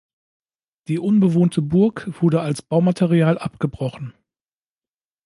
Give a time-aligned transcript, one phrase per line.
[0.87, 4.15] Die unbewohnte Burg wurde als Baumaterial abgebrochen.